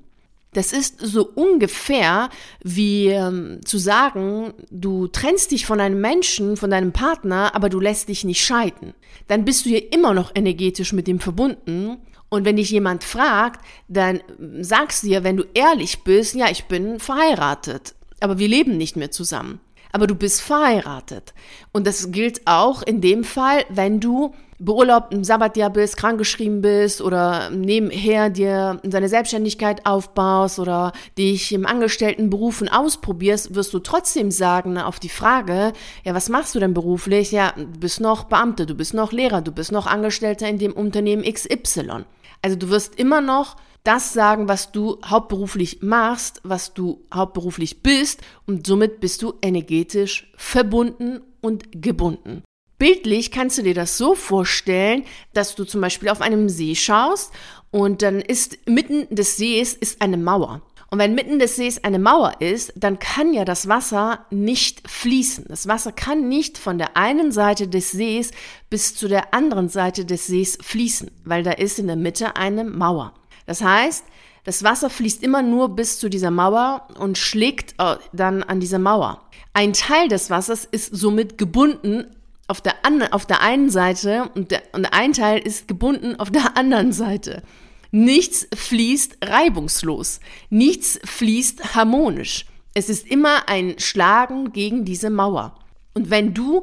Das 0.54 0.74
ist 0.74 1.00
so 1.00 1.28
ungefähr 1.28 2.30
wie 2.64 3.08
ähm, 3.08 3.60
zu 3.66 3.78
sagen, 3.78 4.54
du 4.72 5.08
trennst 5.08 5.52
dich 5.52 5.68
von 5.68 5.80
einem 5.80 6.02
Menschen, 6.02 6.58
von 6.58 6.72
deinem 6.72 6.92
Partner, 6.92 7.54
aber 7.54 7.70
du 7.70 7.80
lässt 7.80 8.10
dich 8.10 8.24
nicht 8.24 8.44
scheiden. 8.44 8.96
Dann 9.28 9.46
bist 9.46 9.66
du 9.66 9.70
ja 9.70 9.80
immer 9.92 10.14
noch 10.16 10.32
energetisch 10.34 10.92
mit 10.92 11.08
ihm 11.08 11.20
verbunden. 11.20 11.98
Und 12.30 12.46
wenn 12.46 12.58
dich 12.58 12.70
jemand 12.72 13.04
fragt, 13.04 13.64
dann 13.88 14.22
sagst 14.62 15.04
du 15.04 15.08
dir, 15.08 15.24
wenn 15.24 15.38
du 15.38 15.46
ehrlich 15.54 16.04
bist, 16.04 16.36
ja, 16.36 16.50
ich 16.50 16.66
bin 16.66 17.00
verheiratet, 17.00 17.96
aber 18.20 18.38
wir 18.38 18.48
leben 18.48 18.78
nicht 18.78 18.96
mehr 18.96 19.10
zusammen. 19.10 19.60
Aber 19.92 20.08
du 20.08 20.16
bist 20.16 20.42
verheiratet. 20.42 21.34
Und 21.72 21.88
das 21.88 22.12
gilt 22.12 22.42
auch 22.46 22.82
in 22.84 23.02
dem 23.02 23.24
Fall, 23.24 23.66
wenn 23.70 24.00
du 24.00 24.34
beurlaubt 24.60 25.14
im 25.14 25.24
Sabbatjahr 25.24 25.70
bist, 25.70 25.96
krankgeschrieben 25.96 26.62
bist 26.62 27.02
oder 27.02 27.50
nebenher 27.50 28.30
dir 28.30 28.80
deine 28.84 29.08
Selbstständigkeit 29.08 29.86
aufbaust 29.86 30.60
oder 30.60 30.92
dich 31.18 31.54
im 31.54 31.66
Angestelltenberufen 31.66 32.68
ausprobierst, 32.68 33.56
wirst 33.56 33.74
du 33.74 33.80
trotzdem 33.80 34.32
sagen 34.32 34.78
auf 34.78 35.00
die 35.00 35.10
Frage, 35.10 35.72
ja, 36.04 36.14
was 36.14 36.28
machst 36.28 36.56
du 36.56 36.60
denn 36.60 36.74
beruflich? 36.74 37.32
Ja, 37.32 37.54
du 37.56 37.80
bist 37.80 38.02
noch 38.02 38.26
Beamte, 38.26 38.66
du 38.66 38.76
bist 38.76 38.94
noch 38.94 39.14
Lehrer, 39.14 39.42
du 39.42 39.54
bist 39.54 39.72
noch 39.72 39.88
Angestellter 39.88 40.48
in 40.50 40.60
dem 40.60 40.74
Unternehmen 40.74 41.24
XY. 41.24 42.04
Also 42.42 42.58
du 42.58 42.70
wirst 42.70 43.00
immer 43.00 43.22
noch 43.22 43.56
das 43.90 44.14
sagen, 44.14 44.48
was 44.48 44.72
du 44.72 45.00
hauptberuflich 45.04 45.82
machst, 45.82 46.42
was 46.44 46.76
du 46.76 47.04
hauptberuflich 47.12 47.82
bist 47.82 48.22
und 48.46 48.68
somit 48.68 49.00
bist 49.00 49.24
du 49.24 49.34
energetisch 49.42 50.32
verbunden 50.38 51.22
und 51.42 51.82
gebunden. 51.82 52.44
Bildlich 52.78 53.32
kannst 53.32 53.58
du 53.58 53.64
dir 53.64 53.74
das 53.74 53.98
so 53.98 54.14
vorstellen, 54.14 55.06
dass 55.34 55.56
du 55.56 55.64
zum 55.64 55.82
Beispiel 55.82 56.10
auf 56.10 56.22
einem 56.22 56.50
See 56.50 56.76
schaust 56.76 57.34
und 57.72 58.04
dann 58.04 58.22
ist 58.22 58.60
mitten 58.70 59.08
des 59.10 59.38
Sees 59.38 59.74
ist 59.74 60.04
eine 60.04 60.18
Mauer. 60.18 60.62
Und 60.92 61.00
wenn 61.00 61.16
mitten 61.16 61.40
des 61.40 61.56
Sees 61.56 61.84
eine 61.84 61.98
Mauer 61.98 62.34
ist, 62.42 62.74
dann 62.76 63.00
kann 63.00 63.34
ja 63.34 63.44
das 63.44 63.68
Wasser 63.68 64.28
nicht 64.30 64.88
fließen. 64.88 65.46
Das 65.48 65.68
Wasser 65.68 65.92
kann 65.94 66.30
nicht 66.30 66.60
von 66.60 66.78
der 66.78 66.96
einen 66.96 67.32
Seite 67.32 67.68
des 67.68 67.90
Sees 67.92 68.30
bis 68.70 68.94
zu 68.94 69.08
der 69.08 69.34
anderen 69.34 69.68
Seite 69.68 70.06
des 70.06 70.28
Sees 70.28 70.60
fließen, 70.62 71.10
weil 71.26 71.42
da 71.42 71.54
ist 71.54 71.80
in 71.80 71.88
der 71.88 71.96
Mitte 71.96 72.36
eine 72.36 72.64
Mauer. 72.64 73.16
Das 73.50 73.64
heißt, 73.64 74.06
das 74.44 74.64
Wasser 74.64 74.92
fließt 74.92 75.24
immer 75.24 75.42
nur 75.42 75.70
bis 75.70 75.98
zu 75.98 76.08
dieser 76.08 76.30
Mauer 76.30 76.88
und 77.00 77.18
schlägt 77.18 77.74
äh, 77.80 77.96
dann 78.14 78.44
an 78.44 78.60
dieser 78.60 78.78
Mauer. 78.78 79.24
Ein 79.54 79.74
Teil 79.74 80.08
des 80.08 80.30
Wassers 80.30 80.66
ist 80.66 80.96
somit 80.96 81.40
gebunden 81.40 82.06
auf 82.48 82.62
der, 82.62 82.86
an, 82.86 83.02
auf 83.02 83.26
der 83.26 83.42
einen 83.42 83.72
Seite 83.72 84.30
und, 84.36 84.52
der, 84.52 84.62
und 84.74 84.94
ein 84.94 85.14
Teil 85.14 85.40
ist 85.40 85.68
gebunden 85.68 86.16
auf 86.20 86.30
der 86.30 86.58
anderen 86.58 86.94
Seite. 86.94 87.42
Nichts 87.90 88.48
fließt 88.56 89.18
reibungslos. 89.26 90.20
Nichts 90.52 91.00
fließt 91.04 91.74
harmonisch. 91.74 92.46
Es 92.76 92.88
ist 92.88 93.08
immer 93.08 93.50
ein 93.50 93.80
Schlagen 93.80 94.54
gegen 94.54 94.86
diese 94.86 95.10
Mauer. 95.10 95.56
Und 95.96 96.12
wenn 96.12 96.36
du 96.36 96.62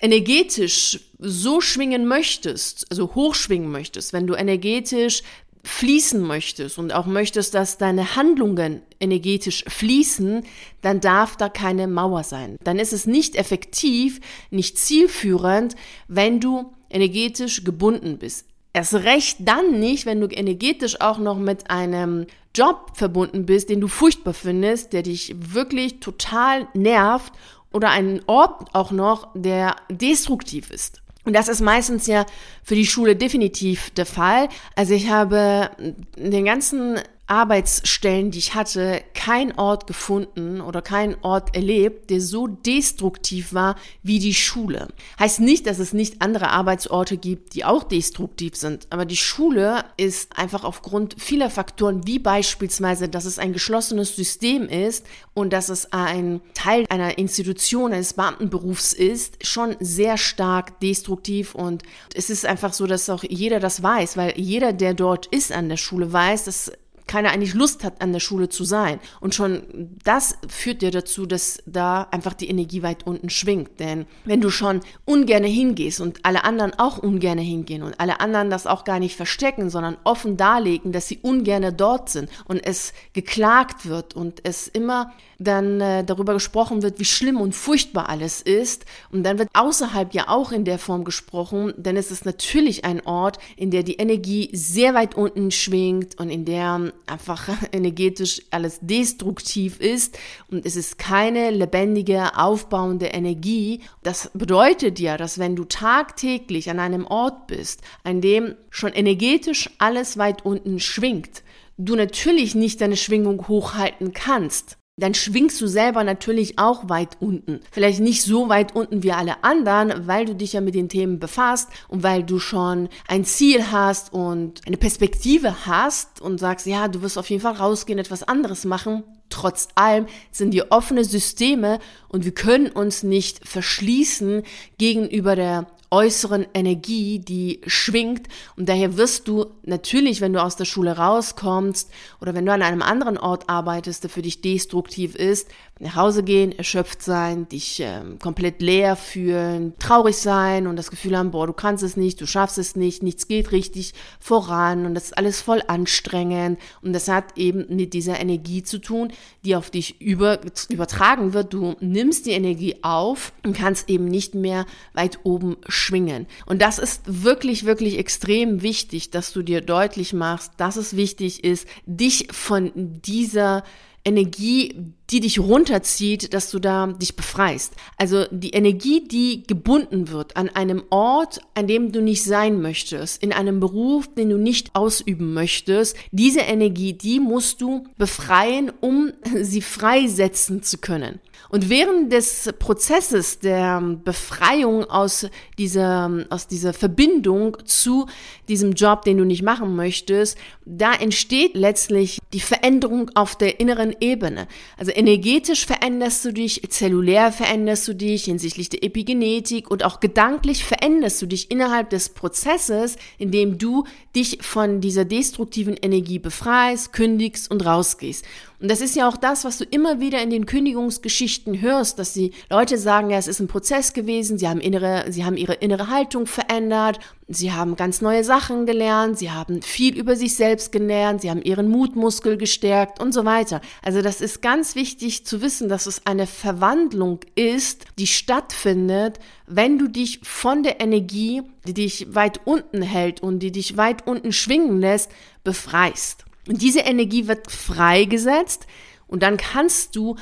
energetisch 0.00 1.00
so 1.18 1.60
schwingen 1.60 2.06
möchtest, 2.06 2.86
also 2.88 3.16
hochschwingen 3.16 3.72
möchtest, 3.72 4.12
wenn 4.12 4.28
du 4.28 4.34
energetisch 4.34 5.24
fließen 5.64 6.20
möchtest 6.20 6.78
und 6.78 6.92
auch 6.92 7.06
möchtest, 7.06 7.54
dass 7.54 7.78
deine 7.78 8.16
Handlungen 8.16 8.82
energetisch 8.98 9.64
fließen, 9.68 10.44
dann 10.82 11.00
darf 11.00 11.36
da 11.36 11.48
keine 11.48 11.86
Mauer 11.86 12.24
sein. 12.24 12.56
Dann 12.64 12.78
ist 12.78 12.92
es 12.92 13.06
nicht 13.06 13.36
effektiv, 13.36 14.20
nicht 14.50 14.78
zielführend, 14.78 15.76
wenn 16.08 16.40
du 16.40 16.72
energetisch 16.88 17.64
gebunden 17.64 18.18
bist. 18.18 18.46
Erst 18.72 18.94
recht 18.94 19.38
dann 19.40 19.80
nicht, 19.80 20.06
wenn 20.06 20.20
du 20.20 20.28
energetisch 20.28 21.00
auch 21.00 21.18
noch 21.18 21.38
mit 21.38 21.70
einem 21.70 22.26
Job 22.54 22.92
verbunden 22.94 23.46
bist, 23.46 23.68
den 23.68 23.80
du 23.80 23.88
furchtbar 23.88 24.34
findest, 24.34 24.92
der 24.92 25.02
dich 25.02 25.34
wirklich 25.36 26.00
total 26.00 26.68
nervt 26.74 27.32
oder 27.72 27.90
einen 27.90 28.22
Ort 28.26 28.74
auch 28.74 28.90
noch, 28.90 29.28
der 29.34 29.76
destruktiv 29.90 30.70
ist. 30.70 31.00
Und 31.24 31.34
das 31.34 31.48
ist 31.48 31.60
meistens 31.60 32.06
ja 32.06 32.24
für 32.62 32.74
die 32.74 32.86
Schule 32.86 33.14
definitiv 33.14 33.90
der 33.90 34.06
Fall. 34.06 34.48
Also 34.74 34.94
ich 34.94 35.10
habe 35.10 35.70
den 36.16 36.44
ganzen 36.44 36.98
Arbeitsstellen, 37.30 38.32
die 38.32 38.38
ich 38.38 38.54
hatte, 38.54 39.02
kein 39.14 39.56
Ort 39.56 39.86
gefunden 39.86 40.60
oder 40.60 40.82
kein 40.82 41.16
Ort 41.22 41.54
erlebt, 41.54 42.10
der 42.10 42.20
so 42.20 42.48
destruktiv 42.48 43.54
war 43.54 43.76
wie 44.02 44.18
die 44.18 44.34
Schule. 44.34 44.88
Heißt 45.18 45.38
nicht, 45.38 45.66
dass 45.66 45.78
es 45.78 45.92
nicht 45.92 46.22
andere 46.22 46.50
Arbeitsorte 46.50 47.16
gibt, 47.16 47.54
die 47.54 47.64
auch 47.64 47.84
destruktiv 47.84 48.56
sind, 48.56 48.88
aber 48.90 49.04
die 49.04 49.16
Schule 49.16 49.84
ist 49.96 50.36
einfach 50.36 50.64
aufgrund 50.64 51.14
vieler 51.18 51.50
Faktoren, 51.50 52.06
wie 52.06 52.18
beispielsweise, 52.18 53.08
dass 53.08 53.24
es 53.24 53.38
ein 53.38 53.52
geschlossenes 53.52 54.16
System 54.16 54.68
ist 54.68 55.06
und 55.32 55.52
dass 55.52 55.68
es 55.68 55.92
ein 55.92 56.40
Teil 56.54 56.86
einer 56.90 57.18
Institution, 57.18 57.92
eines 57.92 58.14
Beamtenberufs 58.14 58.92
ist, 58.92 59.46
schon 59.46 59.76
sehr 59.78 60.16
stark 60.16 60.80
destruktiv 60.80 61.54
und 61.54 61.84
es 62.14 62.28
ist 62.28 62.44
einfach 62.44 62.72
so, 62.72 62.86
dass 62.86 63.08
auch 63.08 63.22
jeder 63.22 63.60
das 63.60 63.82
weiß, 63.82 64.16
weil 64.16 64.34
jeder, 64.36 64.72
der 64.72 64.94
dort 64.94 65.26
ist 65.26 65.52
an 65.52 65.68
der 65.68 65.76
Schule, 65.76 66.12
weiß, 66.12 66.44
dass 66.44 66.72
keiner 67.10 67.32
eigentlich 67.32 67.54
Lust 67.54 67.82
hat, 67.82 68.00
an 68.00 68.12
der 68.12 68.20
Schule 68.20 68.48
zu 68.48 68.62
sein. 68.62 69.00
Und 69.18 69.34
schon 69.34 69.96
das 70.04 70.38
führt 70.46 70.80
dir 70.80 70.92
dazu, 70.92 71.26
dass 71.26 71.60
da 71.66 72.06
einfach 72.12 72.34
die 72.34 72.48
Energie 72.48 72.84
weit 72.84 73.04
unten 73.04 73.30
schwingt. 73.30 73.80
Denn 73.80 74.06
wenn 74.24 74.40
du 74.40 74.48
schon 74.48 74.80
ungerne 75.06 75.48
hingehst 75.48 76.00
und 76.00 76.24
alle 76.24 76.44
anderen 76.44 76.72
auch 76.78 76.98
ungerne 76.98 77.42
hingehen 77.42 77.82
und 77.82 77.98
alle 77.98 78.20
anderen 78.20 78.48
das 78.48 78.68
auch 78.68 78.84
gar 78.84 79.00
nicht 79.00 79.16
verstecken, 79.16 79.70
sondern 79.70 79.96
offen 80.04 80.36
darlegen, 80.36 80.92
dass 80.92 81.08
sie 81.08 81.18
ungerne 81.20 81.72
dort 81.72 82.10
sind 82.10 82.30
und 82.44 82.64
es 82.64 82.92
geklagt 83.12 83.86
wird 83.86 84.14
und 84.14 84.42
es 84.44 84.68
immer 84.68 85.12
dann 85.40 85.80
äh, 85.80 86.04
darüber 86.04 86.34
gesprochen 86.34 86.82
wird, 86.82 87.00
wie 87.00 87.04
schlimm 87.04 87.40
und 87.40 87.54
furchtbar 87.54 88.08
alles 88.08 88.42
ist. 88.42 88.84
Und 89.10 89.24
dann 89.24 89.38
wird 89.38 89.48
außerhalb 89.54 90.12
ja 90.14 90.28
auch 90.28 90.52
in 90.52 90.64
der 90.64 90.78
Form 90.78 91.02
gesprochen, 91.02 91.72
denn 91.76 91.96
es 91.96 92.10
ist 92.10 92.26
natürlich 92.26 92.84
ein 92.84 93.04
Ort, 93.06 93.38
in 93.56 93.70
der 93.70 93.82
die 93.82 93.94
Energie 93.94 94.50
sehr 94.52 94.94
weit 94.94 95.16
unten 95.16 95.50
schwingt 95.50 96.20
und 96.20 96.28
in 96.28 96.44
der 96.44 96.92
einfach 97.06 97.48
energetisch 97.72 98.42
alles 98.50 98.78
destruktiv 98.82 99.80
ist 99.80 100.18
und 100.50 100.66
es 100.66 100.76
ist 100.76 100.98
keine 100.98 101.50
lebendige, 101.50 102.36
aufbauende 102.36 103.06
Energie. 103.06 103.80
Das 104.02 104.30
bedeutet 104.34 104.98
ja, 104.98 105.16
dass 105.16 105.38
wenn 105.38 105.56
du 105.56 105.64
tagtäglich 105.64 106.70
an 106.70 106.80
einem 106.80 107.06
Ort 107.06 107.46
bist, 107.46 107.82
an 108.04 108.20
dem 108.20 108.54
schon 108.70 108.92
energetisch 108.92 109.70
alles 109.78 110.18
weit 110.18 110.44
unten 110.44 110.80
schwingt, 110.80 111.42
du 111.78 111.96
natürlich 111.96 112.54
nicht 112.54 112.80
deine 112.80 112.96
Schwingung 112.96 113.48
hochhalten 113.48 114.12
kannst 114.12 114.79
dann 115.00 115.14
schwingst 115.14 115.60
du 115.60 115.66
selber 115.66 116.04
natürlich 116.04 116.58
auch 116.58 116.88
weit 116.88 117.16
unten. 117.20 117.60
Vielleicht 117.70 118.00
nicht 118.00 118.22
so 118.22 118.48
weit 118.48 118.74
unten 118.76 119.02
wie 119.02 119.12
alle 119.12 119.42
anderen, 119.42 120.06
weil 120.06 120.26
du 120.26 120.34
dich 120.34 120.52
ja 120.52 120.60
mit 120.60 120.74
den 120.74 120.88
Themen 120.88 121.18
befasst 121.18 121.68
und 121.88 122.02
weil 122.02 122.22
du 122.22 122.38
schon 122.38 122.88
ein 123.08 123.24
Ziel 123.24 123.72
hast 123.72 124.12
und 124.12 124.60
eine 124.66 124.76
Perspektive 124.76 125.66
hast 125.66 126.20
und 126.20 126.38
sagst, 126.38 126.66
ja, 126.66 126.88
du 126.88 127.02
wirst 127.02 127.18
auf 127.18 127.30
jeden 127.30 127.42
Fall 127.42 127.54
rausgehen, 127.54 127.98
etwas 127.98 128.22
anderes 128.22 128.64
machen. 128.64 129.04
Trotz 129.30 129.68
allem 129.74 130.06
sind 130.30 130.52
wir 130.52 130.66
offene 130.70 131.04
Systeme 131.04 131.78
und 132.08 132.24
wir 132.24 132.34
können 132.34 132.68
uns 132.68 133.02
nicht 133.02 133.48
verschließen 133.48 134.42
gegenüber 134.76 135.36
der 135.36 135.66
äußeren 135.90 136.46
Energie, 136.54 137.18
die 137.18 137.60
schwingt. 137.66 138.28
Und 138.56 138.68
daher 138.68 138.96
wirst 138.96 139.26
du 139.26 139.46
natürlich, 139.64 140.20
wenn 140.20 140.32
du 140.32 140.42
aus 140.42 140.56
der 140.56 140.64
Schule 140.64 140.96
rauskommst 140.96 141.90
oder 142.20 142.34
wenn 142.34 142.46
du 142.46 142.52
an 142.52 142.62
einem 142.62 142.82
anderen 142.82 143.18
Ort 143.18 143.48
arbeitest, 143.48 144.04
der 144.04 144.10
für 144.10 144.22
dich 144.22 144.40
destruktiv 144.40 145.16
ist, 145.16 145.48
nach 145.80 145.96
Hause 145.96 146.22
gehen, 146.22 146.52
erschöpft 146.52 147.02
sein, 147.02 147.48
dich 147.48 147.80
ähm, 147.80 148.18
komplett 148.18 148.60
leer 148.60 148.96
fühlen, 148.96 149.72
traurig 149.78 150.16
sein 150.16 150.66
und 150.66 150.76
das 150.76 150.90
Gefühl 150.90 151.16
haben, 151.16 151.30
boah, 151.30 151.46
du 151.46 151.54
kannst 151.54 151.82
es 151.82 151.96
nicht, 151.96 152.20
du 152.20 152.26
schaffst 152.26 152.58
es 152.58 152.76
nicht, 152.76 153.02
nichts 153.02 153.26
geht 153.28 153.50
richtig 153.50 153.94
voran 154.20 154.84
und 154.84 154.94
das 154.94 155.06
ist 155.06 155.18
alles 155.18 155.40
voll 155.40 155.62
anstrengend 155.66 156.60
und 156.82 156.92
das 156.92 157.08
hat 157.08 157.36
eben 157.38 157.64
mit 157.74 157.94
dieser 157.94 158.20
Energie 158.20 158.62
zu 158.62 158.78
tun, 158.78 159.10
die 159.44 159.56
auf 159.56 159.70
dich 159.70 160.00
über, 160.00 160.40
übertragen 160.68 161.32
wird. 161.32 161.52
Du 161.52 161.76
nimmst 161.80 162.26
die 162.26 162.32
Energie 162.32 162.76
auf 162.82 163.32
und 163.44 163.56
kannst 163.56 163.88
eben 163.88 164.04
nicht 164.04 164.34
mehr 164.34 164.66
weit 164.94 165.20
oben 165.22 165.56
schwingen. 165.68 166.26
Und 166.46 166.62
das 166.62 166.78
ist 166.78 167.02
wirklich, 167.06 167.64
wirklich 167.64 167.98
extrem 167.98 168.62
wichtig, 168.62 169.10
dass 169.10 169.32
du 169.32 169.42
dir 169.42 169.60
deutlich 169.60 170.12
machst, 170.12 170.52
dass 170.56 170.76
es 170.76 170.96
wichtig 170.96 171.44
ist, 171.44 171.66
dich 171.86 172.28
von 172.32 172.72
dieser 172.74 173.64
Energie, 174.04 174.74
die 175.10 175.20
dich 175.20 175.38
runterzieht, 175.40 176.32
dass 176.32 176.50
du 176.50 176.58
da 176.58 176.86
dich 176.86 177.16
befreist. 177.16 177.74
Also 177.98 178.24
die 178.30 178.50
Energie, 178.50 179.06
die 179.06 179.42
gebunden 179.42 180.08
wird 180.08 180.36
an 180.36 180.48
einem 180.48 180.84
Ort, 180.90 181.40
an 181.54 181.66
dem 181.66 181.92
du 181.92 182.00
nicht 182.00 182.22
sein 182.22 182.62
möchtest, 182.62 183.22
in 183.22 183.32
einem 183.32 183.60
Beruf, 183.60 184.12
den 184.14 184.30
du 184.30 184.38
nicht 184.38 184.74
ausüben 184.74 185.34
möchtest, 185.34 185.96
diese 186.12 186.40
Energie, 186.40 186.92
die 186.92 187.20
musst 187.20 187.60
du 187.60 187.84
befreien, 187.98 188.72
um 188.80 189.12
sie 189.42 189.62
freisetzen 189.62 190.62
zu 190.62 190.78
können. 190.78 191.20
Und 191.48 191.68
während 191.68 192.12
des 192.12 192.50
Prozesses 192.58 193.40
der 193.40 193.80
Befreiung 193.80 194.84
aus 194.84 195.26
dieser, 195.58 196.26
aus 196.30 196.46
dieser 196.46 196.72
Verbindung 196.72 197.56
zu 197.64 198.06
diesem 198.48 198.72
Job, 198.72 199.02
den 199.02 199.18
du 199.18 199.24
nicht 199.24 199.42
machen 199.42 199.74
möchtest, 199.74 200.38
da 200.64 200.92
entsteht 200.94 201.54
letztlich 201.54 202.18
die 202.32 202.40
Veränderung 202.40 203.10
auf 203.16 203.36
der 203.36 203.58
inneren 203.58 203.89
Ebene. 204.00 204.46
Also 204.76 204.92
energetisch 204.92 205.66
veränderst 205.66 206.24
du 206.24 206.32
dich, 206.32 206.62
zellulär 206.70 207.32
veränderst 207.32 207.88
du 207.88 207.94
dich 207.94 208.24
hinsichtlich 208.24 208.68
der 208.68 208.84
Epigenetik 208.84 209.70
und 209.70 209.84
auch 209.84 210.00
gedanklich 210.00 210.64
veränderst 210.64 211.20
du 211.22 211.26
dich 211.26 211.50
innerhalb 211.50 211.90
des 211.90 212.10
Prozesses, 212.10 212.96
in 213.18 213.30
dem 213.30 213.58
du 213.58 213.84
dich 214.14 214.38
von 214.42 214.80
dieser 214.80 215.04
destruktiven 215.04 215.76
Energie 215.76 216.18
befreist, 216.18 216.92
kündigst 216.92 217.50
und 217.50 217.64
rausgehst. 217.64 218.24
Und 218.60 218.70
das 218.70 218.82
ist 218.82 218.94
ja 218.94 219.08
auch 219.08 219.16
das, 219.16 219.44
was 219.44 219.56
du 219.56 219.64
immer 219.64 220.00
wieder 220.00 220.20
in 220.20 220.28
den 220.28 220.44
Kündigungsgeschichten 220.44 221.62
hörst, 221.62 221.98
dass 221.98 222.12
die 222.12 222.32
Leute 222.50 222.76
sagen, 222.76 223.08
ja, 223.08 223.16
es 223.16 223.26
ist 223.26 223.40
ein 223.40 223.48
Prozess 223.48 223.94
gewesen, 223.94 224.38
sie 224.38 224.48
haben 224.48 224.60
innere, 224.60 225.06
sie 225.08 225.24
haben 225.24 225.38
ihre 225.38 225.54
innere 225.54 225.88
Haltung 225.88 226.26
verändert, 226.26 226.98
sie 227.26 227.52
haben 227.52 227.74
ganz 227.76 228.02
neue 228.02 228.22
Sachen 228.22 228.66
gelernt, 228.66 229.18
sie 229.18 229.30
haben 229.30 229.62
viel 229.62 229.96
über 229.96 230.14
sich 230.14 230.36
selbst 230.36 230.72
gelernt, 230.72 231.22
sie 231.22 231.30
haben 231.30 231.40
ihren 231.40 231.70
Mutmuskel 231.70 232.36
gestärkt 232.36 233.00
und 233.00 233.14
so 233.14 233.24
weiter. 233.24 233.62
Also 233.82 234.02
das 234.02 234.20
ist 234.20 234.42
ganz 234.42 234.74
wichtig 234.74 235.24
zu 235.24 235.40
wissen, 235.40 235.70
dass 235.70 235.86
es 235.86 236.06
eine 236.06 236.26
Verwandlung 236.26 237.20
ist, 237.36 237.86
die 237.98 238.06
stattfindet, 238.06 239.20
wenn 239.46 239.78
du 239.78 239.88
dich 239.88 240.20
von 240.22 240.62
der 240.62 240.80
Energie, 240.80 241.42
die 241.66 241.74
dich 241.74 242.14
weit 242.14 242.42
unten 242.44 242.82
hält 242.82 243.22
und 243.22 243.38
die 243.38 243.52
dich 243.52 243.78
weit 243.78 244.06
unten 244.06 244.32
schwingen 244.32 244.80
lässt, 244.80 245.10
befreist. 245.44 246.26
Und 246.50 246.62
diese 246.62 246.80
Energie 246.80 247.28
wird 247.28 247.48
freigesetzt 247.48 248.66
und 249.06 249.22
dann 249.22 249.36
kannst 249.36 249.94
du 249.94 250.16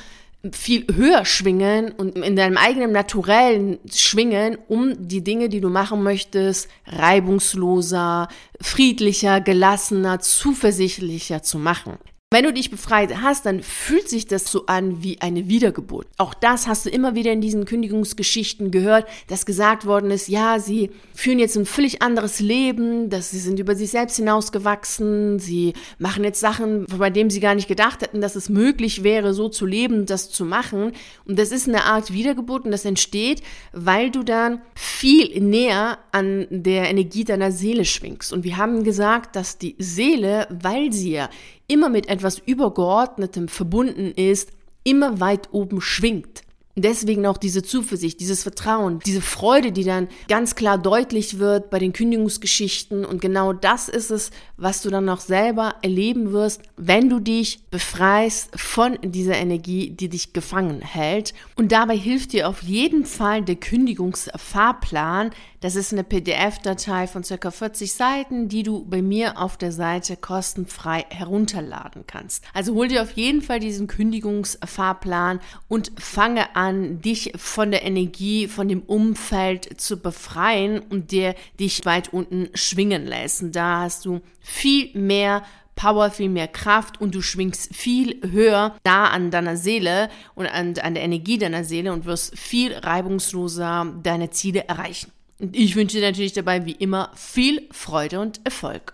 viel 0.51 0.85
höher 0.93 1.25
schwingen 1.25 1.91
und 1.91 2.19
in 2.19 2.35
deinem 2.35 2.55
eigenen 2.55 2.91
Naturellen 2.91 3.79
schwingen, 3.91 4.59
um 4.67 5.07
die 5.07 5.23
Dinge, 5.23 5.49
die 5.49 5.59
du 5.59 5.69
machen 5.69 6.03
möchtest, 6.03 6.69
reibungsloser, 6.85 8.27
friedlicher, 8.61 9.41
gelassener, 9.41 10.19
zuversichtlicher 10.19 11.41
zu 11.41 11.57
machen. 11.57 11.97
Wenn 12.31 12.43
du 12.43 12.53
dich 12.53 12.69
befreit 12.69 13.23
hast, 13.23 13.47
dann 13.47 13.63
fühlt 13.63 14.07
sich 14.07 14.27
das 14.27 14.51
so 14.51 14.67
an 14.67 15.01
wie 15.01 15.19
eine 15.19 15.49
Wiedergeburt. 15.49 16.05
Auch 16.19 16.35
das 16.35 16.67
hast 16.67 16.85
du 16.85 16.91
immer 16.91 17.15
wieder 17.15 17.31
in 17.31 17.41
diesen 17.41 17.65
Kündigungsgeschichten 17.65 18.69
gehört, 18.69 19.07
dass 19.25 19.47
gesagt 19.47 19.87
worden 19.87 20.11
ist, 20.11 20.27
ja, 20.27 20.59
sie 20.59 20.91
führen 21.15 21.39
jetzt 21.39 21.57
ein 21.57 21.65
völlig 21.65 22.03
anderes 22.03 22.39
Leben, 22.39 23.09
dass 23.09 23.31
sie 23.31 23.39
sind 23.39 23.57
über 23.57 23.73
sich 23.75 23.89
selbst 23.89 24.17
hinausgewachsen, 24.17 25.39
sie 25.39 25.73
machen 25.97 26.23
jetzt 26.23 26.39
Sachen, 26.39 26.85
bei 26.85 27.09
denen 27.09 27.31
sie 27.31 27.39
gar 27.39 27.55
nicht 27.55 27.67
gedacht 27.67 28.03
hätten, 28.03 28.21
dass 28.21 28.35
es 28.35 28.47
möglich 28.47 29.01
wäre, 29.01 29.33
so 29.33 29.49
zu 29.49 29.65
leben, 29.65 30.05
das 30.05 30.29
zu 30.29 30.45
machen. 30.45 30.91
Und 31.25 31.39
das 31.39 31.51
ist 31.51 31.67
eine 31.67 31.85
Art 31.85 32.13
Wiedergeburt 32.13 32.63
und 32.63 32.69
das 32.69 32.85
entsteht, 32.85 33.41
weil 33.73 34.11
du 34.11 34.21
dann 34.21 34.61
viel 34.75 35.41
näher 35.41 35.97
an 36.11 36.45
der 36.51 36.91
Energie 36.91 37.23
deiner 37.23 37.51
Seele 37.51 37.85
schwingst. 37.85 38.31
Und 38.31 38.43
wir 38.43 38.57
haben 38.57 38.83
gesagt, 38.83 39.35
dass 39.35 39.57
die 39.57 39.73
Seele, 39.79 40.45
weil 40.51 40.93
sie 40.93 41.13
ja 41.13 41.29
immer 41.69 41.87
mit 41.87 42.09
etwas 42.09 42.39
Übergeordnetem 42.39 43.47
verbunden 43.47 44.11
ist, 44.11 44.51
immer 44.83 45.21
weit 45.21 45.53
oben 45.53 45.79
schwingt. 45.79 46.41
Deswegen 46.81 47.25
auch 47.25 47.37
diese 47.37 47.63
Zuversicht, 47.63 48.19
dieses 48.19 48.43
Vertrauen, 48.43 48.99
diese 49.05 49.21
Freude, 49.21 49.71
die 49.71 49.83
dann 49.83 50.07
ganz 50.27 50.55
klar 50.55 50.77
deutlich 50.77 51.39
wird 51.39 51.69
bei 51.69 51.79
den 51.79 51.93
Kündigungsgeschichten. 51.93 53.05
Und 53.05 53.21
genau 53.21 53.53
das 53.53 53.89
ist 53.89 54.11
es, 54.11 54.31
was 54.57 54.81
du 54.81 54.89
dann 54.89 55.05
noch 55.05 55.19
selber 55.19 55.75
erleben 55.81 56.31
wirst, 56.31 56.61
wenn 56.77 57.09
du 57.09 57.19
dich 57.19 57.59
befreist 57.71 58.49
von 58.59 58.97
dieser 59.03 59.35
Energie, 59.35 59.91
die 59.91 60.09
dich 60.09 60.33
gefangen 60.33 60.81
hält. 60.81 61.33
Und 61.55 61.71
dabei 61.71 61.97
hilft 61.97 62.33
dir 62.33 62.47
auf 62.47 62.61
jeden 62.63 63.05
Fall 63.05 63.43
der 63.43 63.55
Kündigungsfahrplan, 63.55 65.31
das 65.61 65.75
ist 65.75 65.91
eine 65.91 66.05
PDF-Datei 66.05 67.05
von 67.07 67.25
circa 67.25 67.51
40 67.51 67.91
Seiten, 67.91 68.47
die 68.47 68.63
du 68.63 68.85
bei 68.85 69.01
mir 69.01 69.37
auf 69.37 69.57
der 69.57 69.73
Seite 69.73 70.15
kostenfrei 70.15 71.05
herunterladen 71.09 72.05
kannst. 72.07 72.45
Also 72.53 72.75
hol 72.75 72.87
dir 72.87 73.01
auf 73.01 73.11
jeden 73.11 73.41
Fall 73.41 73.59
diesen 73.59 73.87
Kündigungsfahrplan 73.87 75.41
und 75.67 75.91
fange 75.99 76.55
an, 76.55 76.68
dich 76.73 77.33
von 77.35 77.71
der 77.71 77.83
Energie, 77.83 78.47
von 78.47 78.67
dem 78.67 78.81
Umfeld 78.81 79.79
zu 79.79 79.97
befreien 79.97 80.79
und 80.79 81.11
der 81.11 81.35
dich 81.59 81.85
weit 81.85 82.13
unten 82.13 82.49
schwingen 82.53 83.05
lässt. 83.05 83.41
Und 83.41 83.55
da 83.55 83.81
hast 83.81 84.05
du 84.05 84.21
viel 84.41 84.89
mehr 84.93 85.43
Power, 85.75 86.11
viel 86.11 86.29
mehr 86.29 86.49
Kraft 86.49 86.99
und 86.99 87.15
du 87.15 87.21
schwingst 87.21 87.73
viel 87.73 88.19
höher 88.29 88.75
da 88.83 89.05
an 89.05 89.31
deiner 89.31 89.55
Seele 89.55 90.09
und 90.35 90.45
an, 90.45 90.77
an 90.77 90.93
der 90.93 91.03
Energie 91.03 91.37
deiner 91.37 91.63
Seele 91.63 91.93
und 91.93 92.05
wirst 92.05 92.37
viel 92.37 92.73
reibungsloser 92.73 93.93
deine 94.03 94.29
Ziele 94.29 94.67
erreichen. 94.67 95.11
Und 95.39 95.55
ich 95.55 95.77
wünsche 95.77 95.97
dir 95.97 96.07
natürlich 96.07 96.33
dabei 96.33 96.65
wie 96.65 96.73
immer 96.73 97.11
viel 97.15 97.65
Freude 97.71 98.19
und 98.19 98.41
Erfolg. 98.43 98.93